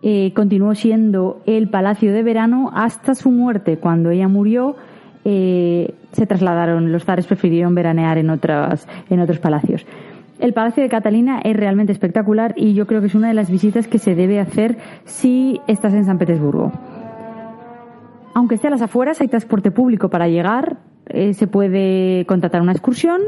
Eh, 0.01 0.31
continuó 0.33 0.75
siendo 0.75 1.41
el 1.45 1.69
palacio 1.69 2.13
de 2.13 2.23
verano 2.23 2.71
hasta 2.73 3.15
su 3.15 3.31
muerte. 3.31 3.77
Cuando 3.77 4.11
ella 4.11 4.29
murió, 4.29 4.77
eh, 5.25 5.93
se 6.13 6.25
trasladaron, 6.25 6.91
los 6.91 7.03
zares 7.03 7.27
prefirieron 7.27 7.75
veranear 7.75 8.17
en, 8.17 8.29
otras, 8.29 8.87
en 9.09 9.19
otros 9.19 9.39
palacios. 9.39 9.85
El 10.39 10.53
Palacio 10.53 10.81
de 10.81 10.87
Catalina 10.87 11.41
es 11.43 11.55
realmente 11.55 11.91
espectacular 11.91 12.53
y 12.55 12.73
yo 12.73 12.87
creo 12.87 13.01
que 13.01 13.07
es 13.07 13.15
una 13.15 13.27
de 13.27 13.33
las 13.33 13.51
visitas 13.51 13.89
que 13.89 13.99
se 13.99 14.15
debe 14.15 14.39
hacer 14.39 14.77
si 15.03 15.59
estás 15.67 15.93
en 15.93 16.05
San 16.05 16.17
Petersburgo. 16.17 16.71
Aunque 18.33 18.55
esté 18.55 18.67
a 18.67 18.71
las 18.71 18.81
afueras, 18.81 19.19
hay 19.19 19.27
transporte 19.27 19.69
público 19.69 20.09
para 20.09 20.29
llegar. 20.29 20.77
Eh, 21.07 21.33
se 21.33 21.47
puede 21.47 22.25
contratar 22.25 22.61
una 22.61 22.71
excursión 22.71 23.19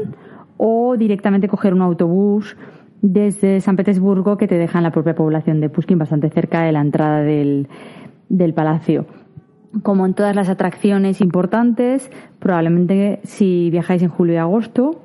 o 0.56 0.96
directamente 0.96 1.48
coger 1.48 1.74
un 1.74 1.82
autobús 1.82 2.56
desde 3.02 3.60
San 3.60 3.76
Petersburgo 3.76 4.38
que 4.38 4.48
te 4.48 4.56
deja 4.56 4.78
en 4.78 4.84
la 4.84 4.90
propia 4.90 5.14
población 5.14 5.60
de 5.60 5.68
Pushkin, 5.68 5.98
bastante 5.98 6.30
cerca 6.30 6.62
de 6.62 6.72
la 6.72 6.80
entrada 6.80 7.20
del, 7.20 7.68
del 8.30 8.54
palacio. 8.54 9.04
Como 9.82 10.06
en 10.06 10.14
todas 10.14 10.34
las 10.34 10.48
atracciones 10.48 11.20
importantes, 11.20 12.10
probablemente 12.38 13.20
si 13.24 13.68
viajáis 13.70 14.02
en 14.02 14.08
julio 14.08 14.34
y 14.34 14.38
agosto, 14.38 15.02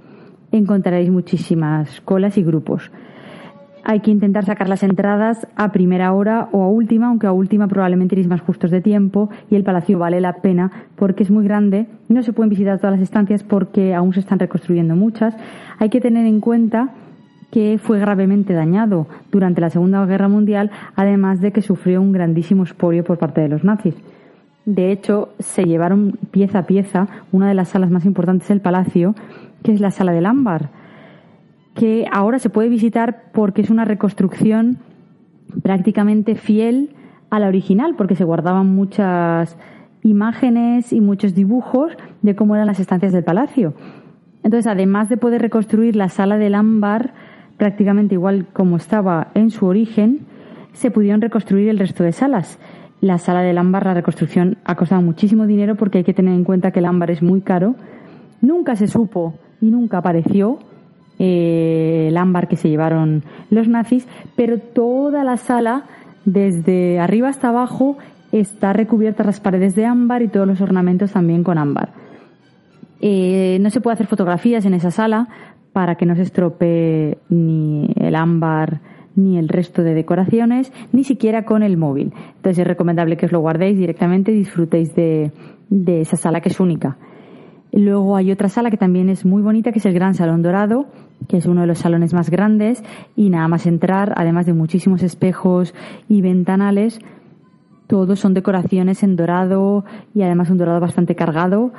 encontraréis 0.51 1.09
muchísimas 1.09 2.01
colas 2.01 2.37
y 2.37 2.43
grupos. 2.43 2.91
hay 3.89 4.01
que 4.01 4.11
intentar 4.11 4.43
sacar 4.43 4.67
las 4.67 4.83
entradas 4.83 5.47
a 5.55 5.71
primera 5.71 6.11
hora 6.11 6.49
o 6.51 6.61
a 6.61 6.67
última, 6.67 7.07
aunque 7.07 7.25
a 7.25 7.31
última 7.31 7.69
probablemente 7.69 8.15
iréis 8.15 8.27
más 8.27 8.41
justos 8.41 8.69
de 8.69 8.81
tiempo 8.81 9.29
y 9.49 9.55
el 9.55 9.63
palacio 9.63 9.97
vale 9.97 10.19
la 10.19 10.41
pena 10.41 10.71
porque 10.97 11.23
es 11.23 11.31
muy 11.31 11.45
grande. 11.45 11.87
No 12.09 12.21
se 12.21 12.33
pueden 12.33 12.49
visitar 12.49 12.79
todas 12.79 12.99
las 12.99 13.01
estancias 13.01 13.43
porque 13.43 13.95
aún 13.95 14.13
se 14.13 14.19
están 14.19 14.39
reconstruyendo 14.39 14.97
muchas. 14.97 15.37
Hay 15.79 15.89
que 15.89 16.01
tener 16.01 16.25
en 16.25 16.41
cuenta 16.41 16.89
que 17.49 17.79
fue 17.81 17.97
gravemente 17.97 18.53
dañado 18.53 19.07
durante 19.31 19.61
la 19.61 19.69
Segunda 19.69 20.05
Guerra 20.05 20.27
Mundial, 20.27 20.69
además 20.97 21.39
de 21.39 21.53
que 21.53 21.61
sufrió 21.61 22.01
un 22.01 22.11
grandísimo 22.11 22.63
expolio 22.63 23.05
por 23.05 23.17
parte 23.17 23.39
de 23.39 23.47
los 23.47 23.63
nazis. 23.63 23.95
De 24.67 24.91
hecho, 24.91 25.29
se 25.39 25.63
llevaron 25.63 26.19
pieza 26.29 26.59
a 26.59 26.65
pieza 26.67 27.07
una 27.31 27.47
de 27.47 27.53
las 27.53 27.69
salas 27.69 27.89
más 27.89 28.03
importantes 28.03 28.49
del 28.49 28.59
palacio, 28.59 29.15
que 29.63 29.71
es 29.71 29.79
la 29.79 29.91
sala 29.91 30.11
del 30.11 30.25
ámbar, 30.25 30.71
que 31.73 32.05
ahora 32.11 32.37
se 32.37 32.49
puede 32.49 32.67
visitar 32.67 33.31
porque 33.31 33.61
es 33.61 33.69
una 33.69 33.85
reconstrucción 33.85 34.79
prácticamente 35.63 36.35
fiel 36.35 36.89
a 37.29 37.39
la 37.39 37.47
original, 37.47 37.95
porque 37.95 38.15
se 38.15 38.25
guardaban 38.25 38.67
muchas 38.67 39.57
imágenes 40.03 40.91
y 40.91 40.99
muchos 40.99 41.33
dibujos 41.33 41.93
de 42.21 42.35
cómo 42.35 42.53
eran 42.53 42.67
las 42.67 42.81
estancias 42.81 43.13
del 43.13 43.23
palacio. 43.23 43.73
Entonces, 44.43 44.67
además 44.67 45.07
de 45.07 45.15
poder 45.15 45.41
reconstruir 45.41 45.95
la 45.95 46.09
sala 46.09 46.37
del 46.37 46.55
ámbar 46.55 47.13
prácticamente 47.55 48.15
igual 48.15 48.47
como 48.51 48.75
estaba 48.75 49.29
en 49.33 49.49
su 49.49 49.65
origen, 49.65 50.25
se 50.73 50.91
pudieron 50.91 51.21
reconstruir 51.21 51.69
el 51.69 51.79
resto 51.79 52.03
de 52.03 52.11
salas. 52.11 52.59
La 52.99 53.19
sala 53.19 53.41
del 53.41 53.57
ámbar, 53.57 53.85
la 53.85 53.93
reconstrucción 53.93 54.57
ha 54.65 54.75
costado 54.75 55.01
muchísimo 55.01 55.45
dinero 55.45 55.75
porque 55.75 55.99
hay 55.99 56.03
que 56.03 56.13
tener 56.13 56.33
en 56.33 56.43
cuenta 56.43 56.71
que 56.71 56.79
el 56.79 56.85
ámbar 56.85 57.11
es 57.11 57.21
muy 57.21 57.41
caro. 57.41 57.75
Nunca 58.41 58.75
se 58.75 58.87
supo 58.87 59.35
y 59.61 59.69
nunca 59.69 59.99
apareció 59.99 60.59
eh, 61.19 62.07
el 62.09 62.17
ámbar 62.17 62.47
que 62.47 62.57
se 62.57 62.69
llevaron 62.69 63.23
los 63.49 63.67
nazis, 63.67 64.07
pero 64.35 64.59
toda 64.59 65.23
la 65.23 65.37
sala, 65.37 65.85
desde 66.25 66.99
arriba 66.99 67.29
hasta 67.29 67.49
abajo, 67.49 67.97
está 68.31 68.73
recubierta 68.73 69.23
las 69.23 69.39
paredes 69.39 69.75
de 69.75 69.85
ámbar 69.85 70.21
y 70.21 70.27
todos 70.27 70.47
los 70.47 70.61
ornamentos 70.61 71.11
también 71.11 71.43
con 71.43 71.57
ámbar. 71.57 71.89
Eh, 72.99 73.59
no 73.61 73.69
se 73.69 73.79
puede 73.79 73.93
hacer 73.93 74.07
fotografías 74.07 74.65
en 74.65 74.73
esa 74.73 74.89
sala 74.89 75.27
para 75.71 75.95
que 75.95 76.07
no 76.07 76.15
se 76.15 76.23
estropee 76.23 77.19
ni 77.29 77.91
el 77.95 78.15
ámbar 78.15 78.81
ni 79.17 79.37
el 79.37 79.49
resto 79.49 79.83
de 79.83 79.93
decoraciones, 79.93 80.71
ni 80.93 81.03
siquiera 81.03 81.43
con 81.43 81.63
el 81.63 81.75
móvil. 81.75 82.13
Entonces 82.37 82.59
es 82.59 82.67
recomendable 82.67 83.17
que 83.17 83.25
os 83.25 83.33
lo 83.33 83.41
guardéis 83.41 83.77
directamente 83.77 84.31
y 84.31 84.35
disfrutéis 84.35 84.95
de, 84.95 85.31
de 85.69 86.01
esa 86.01 86.15
sala 86.15 86.39
que 86.39 86.49
es 86.49 86.59
única. 86.61 86.97
Luego 87.73 88.15
hay 88.15 88.31
otra 88.31 88.47
sala 88.47 88.71
que 88.71 88.77
también 88.77 89.09
es 89.09 89.25
muy 89.25 89.41
bonita, 89.41 89.73
que 89.73 89.79
es 89.79 89.85
el 89.85 89.93
Gran 89.93 90.13
Salón 90.13 90.41
Dorado, 90.41 90.85
que 91.27 91.37
es 91.37 91.45
uno 91.45 91.61
de 91.61 91.67
los 91.67 91.79
salones 91.79 92.13
más 92.13 92.29
grandes 92.29 92.81
y 93.15 93.29
nada 93.29 93.47
más 93.47 93.65
entrar, 93.65 94.13
además 94.15 94.45
de 94.45 94.53
muchísimos 94.53 95.03
espejos 95.03 95.73
y 96.07 96.21
ventanales, 96.21 96.99
todos 97.87 98.19
son 98.19 98.33
decoraciones 98.33 99.01
en 99.01 99.15
dorado 99.15 99.85
y 100.13 100.21
además 100.21 100.49
un 100.49 100.57
dorado 100.57 100.79
bastante 100.79 101.15
cargado 101.15 101.71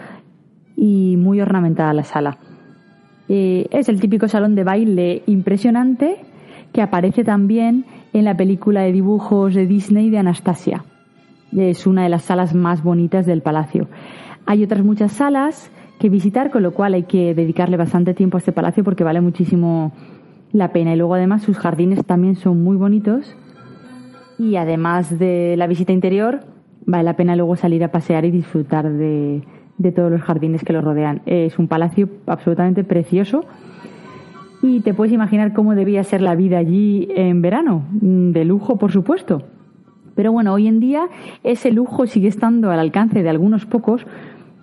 y 0.77 1.17
muy 1.19 1.41
ornamentada 1.41 1.93
la 1.93 2.05
sala. 2.05 2.39
Eh, 3.29 3.67
es 3.71 3.89
el 3.91 4.01
típico 4.01 4.27
salón 4.27 4.55
de 4.55 4.65
baile 4.65 5.23
impresionante 5.27 6.17
que 6.73 6.83
aparece 6.83 7.25
también 7.25 7.85
en 8.13 8.25
la 8.25 8.37
película 8.37 8.83
de 8.83 8.93
dibujos 8.93 9.55
de 9.55 9.67
Disney 9.67 10.11
de 10.11 10.19
Anastasia. 10.19 10.85
Es 11.57 11.87
una 11.87 12.03
de 12.03 12.09
las 12.09 12.25
salas 12.25 12.55
más 12.55 12.83
bonitas 12.83 13.27
del 13.27 13.43
palacio. 13.43 13.89
Hay 14.47 14.63
otras 14.63 14.85
muchas 14.85 15.13
salas 15.13 15.71
que 15.99 16.09
visitar, 16.09 16.51
con 16.51 16.63
lo 16.63 16.73
cual 16.73 16.95
hay 16.95 17.05
que 17.05 17.35
dedicarle 17.35 17.77
bastante 17.77 18.15
tiempo 18.15 18.37
a 18.37 18.41
este 18.41 18.53
palacio 18.53 18.85
porque 18.85 19.05
vale 19.05 19.21
muchísimo 19.21 19.93
la 20.53 20.73
pena. 20.73 20.95
Y 20.95 20.97
luego 20.97 21.15
además 21.15 21.43
sus 21.43 21.59
jardines 21.59 22.05
también 22.05 22.37
son 22.37 22.63
muy 22.63 22.77
bonitos. 22.77 23.37
Y 24.39 24.57
además 24.57 25.19
de 25.19 25.57
la 25.57 25.67
visita 25.67 25.93
interior, 25.93 26.41
vale 26.87 27.05
la 27.05 27.17
pena 27.17 27.35
luego 27.35 27.57
salir 27.57 27.83
a 27.83 27.91
pasear 27.91 28.25
y 28.25 28.31
disfrutar 28.31 28.89
de, 28.91 29.43
de 29.79 29.93
todos 29.93 30.11
los 30.11 30.23
jardines 30.23 30.63
que 30.63 30.73
lo 30.73 30.81
rodean. 30.81 31.23
Es 31.27 31.59
un 31.59 31.67
palacio 31.67 32.09
absolutamente 32.27 32.85
precioso 32.85 33.45
y 34.63 34.81
te 34.81 34.95
puedes 34.95 35.13
imaginar 35.13 35.53
cómo 35.53 35.75
debía 35.75 36.03
ser 36.05 36.21
la 36.21 36.35
vida 36.35 36.59
allí 36.59 37.09
en 37.15 37.43
verano, 37.43 37.85
mm, 38.01 38.31
de 38.33 38.45
lujo 38.45 38.77
por 38.77 38.93
supuesto. 38.93 39.43
Pero 40.15 40.33
bueno, 40.33 40.53
hoy 40.53 40.67
en 40.67 40.81
día 40.81 41.09
ese 41.45 41.71
lujo 41.71 42.07
sigue 42.07 42.29
estando 42.29 42.71
al 42.71 42.81
alcance 42.81 43.23
de 43.23 43.29
algunos 43.29 43.67
pocos 43.67 44.05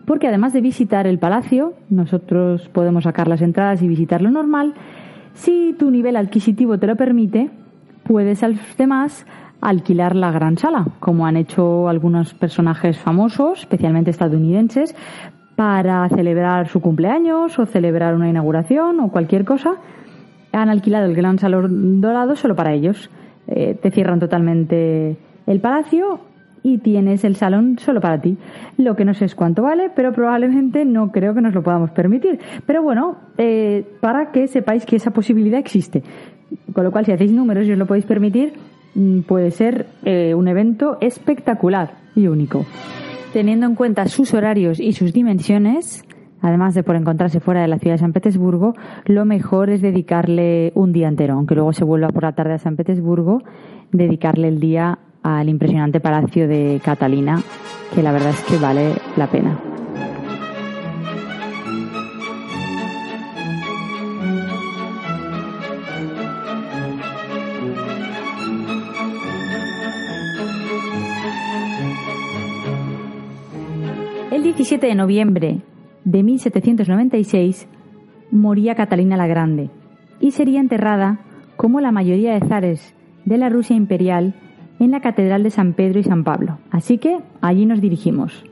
porque 0.06 0.28
además 0.28 0.54
de 0.54 0.62
visitar 0.62 1.08
el 1.08 1.18
palacio, 1.18 1.74
nosotros 1.90 2.70
podemos 2.70 3.06
sacar 3.06 3.28
las 3.28 3.42
entradas 3.42 3.82
y 3.82 3.88
visitar 3.88 4.22
lo 4.22 4.30
normal. 4.30 4.74
Si 5.34 5.76
tu 5.78 5.90
nivel 5.92 6.16
adquisitivo 6.16 6.78
te 6.78 6.88
lo 6.88 6.96
permite, 6.96 7.50
puedes 8.04 8.44
además 8.44 9.26
alquilar 9.62 10.16
la 10.16 10.32
gran 10.32 10.58
sala, 10.58 10.86
como 11.00 11.26
han 11.26 11.38
hecho 11.38 11.90
algunos 11.90 12.34
personajes 12.34 13.00
famosos, 13.00 13.62
especialmente 13.62 14.12
estadounidenses, 14.12 14.96
para 15.56 16.08
celebrar 16.10 16.68
su 16.68 16.82
cumpleaños 16.82 17.58
o 17.60 17.66
celebrar 17.66 18.16
una 18.16 18.30
inauguración 18.30 19.00
o 19.00 19.10
cualquier 19.10 19.46
cosa. 19.46 19.76
Han 20.52 20.70
alquilado 20.70 21.06
el 21.06 21.16
gran 21.16 21.40
salón 21.40 22.02
dorado 22.02 22.36
solo 22.36 22.56
para 22.56 22.74
ellos. 22.74 23.10
Eh, 23.48 23.78
te 23.82 23.92
cierran 23.92 24.20
totalmente 24.20 25.18
el 25.46 25.60
palacio 25.60 26.20
y 26.64 26.80
tienes 26.80 27.24
el 27.24 27.36
salón 27.36 27.78
solo 27.78 28.02
para 28.02 28.20
ti. 28.20 28.38
Lo 28.78 28.96
que 28.96 29.06
no 29.06 29.14
sé 29.14 29.26
es 29.26 29.36
cuánto 29.36 29.62
vale, 29.64 29.92
pero 29.96 30.14
probablemente 30.14 30.84
no 30.84 31.12
creo 31.12 31.34
que 31.34 31.42
nos 31.42 31.54
lo 31.54 31.64
podamos 31.64 31.92
permitir. 31.92 32.40
Pero 32.66 32.82
bueno, 32.82 33.18
eh, 33.38 33.86
para 34.02 34.32
que 34.32 34.48
sepáis 34.48 34.86
que 34.86 34.96
esa 34.96 35.12
posibilidad 35.12 35.60
existe. 35.60 36.04
Con 36.74 36.84
lo 36.84 36.92
cual, 36.92 37.06
si 37.06 37.12
hacéis 37.12 37.32
números 37.32 37.68
y 37.68 37.72
os 37.72 37.78
lo 37.78 37.86
podéis 37.86 38.06
permitir, 38.06 38.54
Mm, 38.96 39.22
puede 39.22 39.52
ser 39.52 39.88
eh, 40.06 40.34
un 40.34 40.48
evento 40.48 40.98
espectacular 41.02 41.92
y 42.16 42.28
único. 42.28 42.66
Teniendo 43.36 43.66
en 43.66 43.76
cuenta 43.76 44.08
sus 44.08 44.34
horarios 44.34 44.80
y 44.80 44.94
sus 44.94 45.12
dimensiones, 45.12 46.06
además 46.40 46.74
de 46.74 46.84
por 46.84 46.96
encontrarse 46.96 47.42
fuera 47.42 47.62
de 47.62 47.68
la 47.68 47.80
ciudad 47.80 47.96
de 47.96 48.00
San 48.00 48.14
Petersburgo, 48.14 48.76
lo 49.04 49.26
mejor 49.26 49.70
es 49.70 49.82
dedicarle 49.82 50.72
un 50.74 50.94
día 50.94 51.10
entero, 51.10 51.34
aunque 51.34 51.54
luego 51.54 51.74
se 51.74 51.84
vuelva 51.84 52.08
por 52.08 52.24
la 52.24 52.32
tarde 52.32 52.54
a 52.54 52.60
San 52.60 52.78
Petersburgo, 52.78 53.44
dedicarle 53.92 54.48
el 54.48 54.62
día 54.62 55.00
al 55.22 55.50
impresionante 55.50 56.00
palacio 56.00 56.48
de 56.48 56.80
Catalina, 56.82 57.42
que 57.94 58.02
la 58.02 58.14
verdad 58.14 58.30
es 58.30 58.42
que 58.46 58.58
vale 58.58 58.94
la 59.18 59.28
pena. 59.28 59.65
17 74.46 74.86
de 74.86 74.94
noviembre 74.94 75.62
de 76.04 76.22
1796 76.22 77.68
moría 78.30 78.76
Catalina 78.76 79.18
la 79.18 79.26
Grande 79.26 79.72
y 80.20 80.32
sería 80.32 80.60
enterrada, 80.60 81.18
como 81.58 81.82
la 81.82 81.92
mayoría 81.92 82.36
de 82.36 82.48
zares 82.48 82.94
de 83.26 83.40
la 83.40 83.50
Rusia 83.50 83.76
imperial, 83.76 84.36
en 84.80 84.92
la 84.92 85.02
Catedral 85.02 85.42
de 85.42 85.50
San 85.50 85.74
Pedro 85.74 86.00
y 86.00 86.04
San 86.04 86.24
Pablo. 86.24 86.60
Así 86.70 87.00
que 87.00 87.22
allí 87.42 87.66
nos 87.66 87.82
dirigimos. 87.82 88.46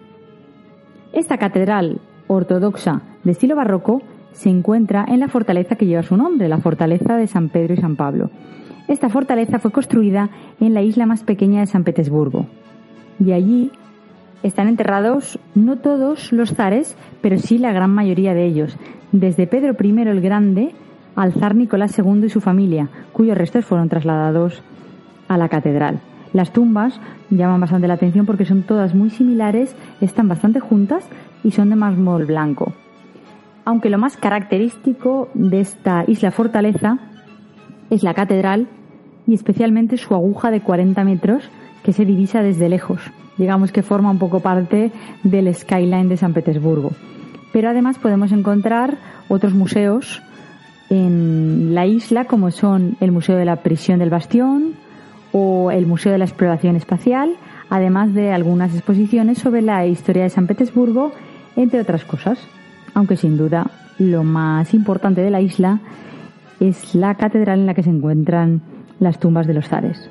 Esta 1.14 1.38
catedral 1.38 2.02
ortodoxa 2.26 3.04
de 3.24 3.32
estilo 3.32 3.56
barroco 3.56 4.02
se 4.32 4.50
encuentra 4.50 5.06
en 5.08 5.20
la 5.20 5.28
fortaleza 5.28 5.76
que 5.76 5.86
lleva 5.86 6.02
su 6.02 6.18
nombre, 6.18 6.50
la 6.50 6.58
fortaleza 6.58 7.18
de 7.18 7.28
San 7.28 7.50
Pedro 7.50 7.76
y 7.76 7.78
San 7.78 7.98
Pablo. 7.98 8.32
Esta 8.88 9.10
fortaleza 9.10 9.60
fue 9.60 9.70
construida 9.70 10.32
en 10.60 10.74
la 10.74 10.82
isla 10.82 11.06
más 11.06 11.24
pequeña 11.24 11.60
de 11.60 11.68
San 11.68 11.84
Petersburgo 11.84 12.48
y 13.24 13.32
allí 13.32 13.72
están 14.44 14.68
enterrados 14.68 15.40
no 15.56 15.78
todos 15.78 16.32
los 16.32 16.54
zares, 16.54 16.96
pero 17.22 17.40
sí 17.40 17.58
la 17.58 17.72
gran 17.72 17.90
mayoría 17.90 18.34
de 18.34 18.46
ellos, 18.46 18.78
desde 19.12 19.48
Pedro 19.48 19.76
I 19.82 20.02
el 20.02 20.22
Grande 20.22 20.76
al 21.16 21.34
zar 21.34 21.56
Nicolás 21.56 21.98
II 21.98 22.26
y 22.26 22.30
su 22.30 22.42
familia, 22.42 22.90
cuyos 23.14 23.38
restos 23.38 23.66
fueron 23.66 23.90
trasladados 23.90 24.62
a 25.28 25.38
la 25.38 25.48
catedral. 25.48 26.02
Las 26.34 26.52
tumbas 26.52 27.00
llaman 27.30 27.62
bastante 27.62 27.88
la 27.88 27.94
atención 27.94 28.26
porque 28.26 28.46
son 28.46 28.64
todas 28.64 28.94
muy 28.94 29.10
similares, 29.10 29.76
están 30.02 30.28
bastante 30.28 30.60
juntas 30.60 31.08
y 31.44 31.52
son 31.52 31.70
de 31.70 31.76
mármol 31.76 32.26
blanco. 32.26 32.74
Aunque 33.66 33.90
lo 33.90 33.98
más 33.98 34.18
característico 34.18 35.30
de 35.36 35.62
esta 35.62 36.04
isla 36.08 36.32
fortaleza 36.32 36.98
es 37.90 38.04
la 38.04 38.14
catedral 38.14 38.68
y 39.26 39.36
especialmente 39.36 39.98
su 39.98 40.16
aguja 40.16 40.52
de 40.52 40.62
40 40.62 41.04
metros 41.06 41.50
que 41.84 41.94
se 41.94 42.04
divisa 42.04 42.42
desde 42.42 42.68
lejos 42.68 43.12
digamos 43.38 43.72
que 43.72 43.84
forma 43.84 44.12
un 44.12 44.20
poco 44.20 44.40
parte 44.40 44.92
del 45.24 45.54
skyline 45.54 46.10
de 46.10 46.18
San 46.18 46.34
Petersburgo. 46.34 46.92
Pero 47.52 47.70
además 47.70 48.00
podemos 48.00 48.32
encontrar 48.32 48.98
otros 49.30 49.54
museos 49.54 50.22
en 50.90 51.74
la 51.74 51.86
isla, 51.86 52.26
como 52.26 52.52
son 52.52 52.98
el 53.00 53.12
Museo 53.12 53.36
de 53.36 53.46
la 53.46 53.58
Prisión 53.58 54.00
del 54.00 54.10
Bastión 54.10 54.74
o 55.32 55.72
el 55.72 55.86
Museo 55.88 56.12
de 56.12 56.18
la 56.18 56.26
Exploración 56.26 56.76
Espacial, 56.76 57.36
además 57.70 58.14
de 58.14 58.32
algunas 58.32 58.74
exposiciones 58.74 59.40
sobre 59.40 59.62
la 59.62 59.86
historia 59.86 60.24
de 60.24 60.30
San 60.30 60.48
Petersburgo, 60.48 61.12
entre 61.56 61.80
otras 61.80 62.06
cosas. 62.06 62.40
Aunque 62.94 63.18
sin 63.18 63.38
duda 63.38 63.72
lo 63.98 64.24
más 64.24 64.74
importante 64.74 65.22
de 65.22 65.32
la 65.32 65.42
isla 65.42 65.80
es 66.60 66.96
la 66.96 67.16
catedral 67.16 67.60
en 67.60 67.66
la 67.66 67.74
que 67.74 67.84
se 67.84 67.90
encuentran 67.90 68.62
las 69.00 69.20
tumbas 69.20 69.48
de 69.48 69.54
los 69.54 69.68
zares. 69.68 70.10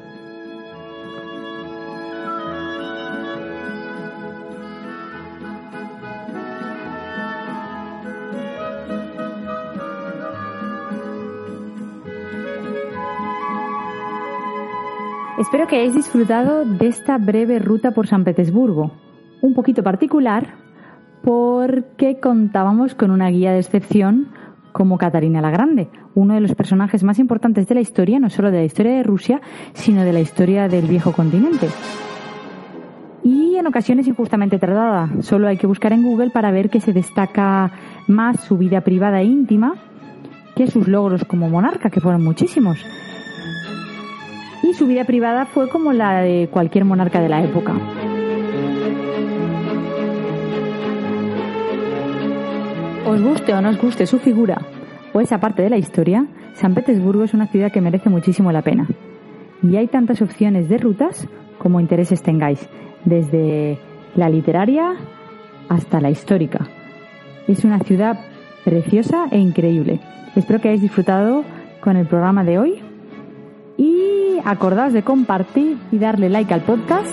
Espero 15.43 15.67
que 15.67 15.75
hayáis 15.75 15.97
disfrutado 15.97 16.65
de 16.65 16.87
esta 16.87 17.19
breve 17.19 17.59
ruta 17.59 17.91
por 17.91 18.07
San 18.07 18.23
Petersburgo, 18.23 18.93
un 19.41 19.55
poquito 19.55 19.83
particular 19.83 20.55
porque 21.21 22.21
contábamos 22.21 22.95
con 22.95 23.11
una 23.11 23.29
guía 23.29 23.51
de 23.51 23.59
excepción 23.59 24.29
como 24.71 24.99
Catarina 24.99 25.41
la 25.41 25.51
Grande, 25.51 25.89
uno 26.15 26.35
de 26.35 26.41
los 26.41 26.55
personajes 26.55 27.03
más 27.03 27.19
importantes 27.19 27.67
de 27.67 27.75
la 27.75 27.81
historia, 27.81 28.21
no 28.21 28.31
solo 28.31 28.53
de 28.53 28.59
la 28.59 28.65
historia 28.65 28.93
de 28.93 29.03
Rusia, 29.03 29.41
sino 29.73 30.05
de 30.05 30.13
la 30.13 30.21
historia 30.21 30.69
del 30.69 30.87
viejo 30.87 31.11
continente. 31.11 31.67
Y 33.25 33.57
en 33.57 33.67
ocasiones 33.67 34.07
injustamente 34.07 34.61
tratada. 34.61 35.11
Solo 35.23 35.49
hay 35.49 35.57
que 35.57 35.67
buscar 35.67 35.93
en 35.93 36.05
Google 36.05 36.31
para 36.31 36.53
ver 36.53 36.71
que 36.71 36.81
se 36.81 36.93
destaca 36.93 37.73
más 38.07 38.39
su 38.45 38.57
vida 38.59 38.83
privada 38.83 39.21
e 39.21 39.25
íntima 39.25 39.75
que 40.55 40.69
sus 40.69 40.87
logros 40.87 41.25
como 41.25 41.51
monarca, 41.51 41.91
que 41.91 42.01
fueron 42.01 42.23
muchísimos 42.23 42.87
su 44.75 44.87
vida 44.87 45.05
privada 45.05 45.47
fue 45.47 45.69
como 45.69 45.93
la 45.93 46.21
de 46.21 46.49
cualquier 46.51 46.85
monarca 46.85 47.21
de 47.21 47.29
la 47.29 47.43
época. 47.43 47.75
Os 53.07 53.21
guste 53.21 53.53
o 53.55 53.61
no 53.61 53.71
os 53.71 53.79
guste 53.81 54.07
su 54.07 54.19
figura 54.19 54.63
o 55.13 55.21
esa 55.21 55.39
parte 55.39 55.63
de 55.63 55.71
la 55.71 55.77
historia, 55.77 56.27
San 56.55 56.75
Petersburgo 56.75 57.25
es 57.25 57.35
una 57.35 57.47
ciudad 57.47 57.71
que 57.71 57.81
merece 57.81 58.09
muchísimo 58.09 58.53
la 58.53 58.63
pena. 58.63 58.89
Y 59.63 59.77
hay 59.77 59.87
tantas 59.87 60.23
opciones 60.23 60.69
de 60.69 60.79
rutas 60.79 61.29
como 61.59 61.81
intereses 61.81 62.23
tengáis, 62.23 62.69
desde 63.05 63.79
la 64.17 64.29
literaria 64.29 64.95
hasta 65.69 66.01
la 66.01 66.11
histórica. 66.11 66.67
Es 67.47 67.65
una 67.65 67.79
ciudad 67.81 68.19
preciosa 68.65 69.27
e 69.31 69.39
increíble. 69.39 70.01
Espero 70.35 70.61
que 70.61 70.69
hayáis 70.69 70.83
disfrutado 70.83 71.45
con 71.81 71.97
el 71.97 72.07
programa 72.07 72.45
de 72.45 72.59
hoy 72.59 72.83
y 73.77 74.32
acordaos 74.45 74.93
de 74.93 75.03
compartir 75.03 75.79
y 75.91 75.99
darle 75.99 76.29
like 76.29 76.53
al 76.53 76.63
podcast. 76.63 77.13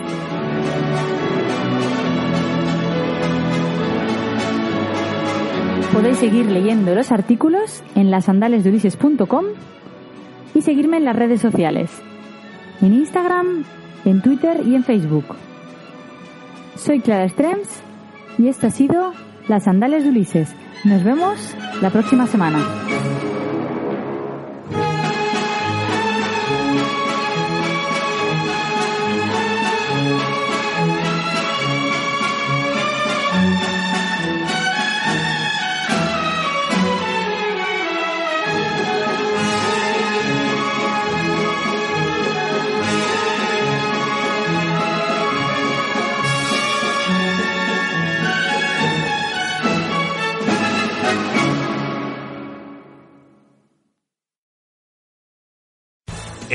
Podéis 5.94 6.18
seguir 6.18 6.46
leyendo 6.46 6.96
los 6.96 7.12
artículos 7.12 7.84
en 7.96 8.12
lasandalesdeulises.com 8.12 9.46
y 10.54 10.62
seguirme 10.62 10.98
en 10.98 11.06
las 11.06 11.16
redes 11.16 11.42
sociales, 11.42 11.92
en 12.82 12.94
Instagram, 12.94 13.66
en 14.06 14.22
Twitter 14.22 14.62
y 14.66 14.76
en 14.76 14.84
Facebook. 14.84 15.26
Soy 16.76 17.02
Clara 17.02 17.28
Strems 17.28 17.82
y 18.38 18.48
esto 18.48 18.68
ha 18.68 18.72
sido 18.72 19.14
Las 19.48 19.66
Sandales 19.66 20.04
de 20.04 20.10
Ulises. 20.10 20.56
Nos 20.86 21.04
vemos 21.04 21.56
la 21.82 21.90
próxima 21.90 22.28
semana. 22.28 22.60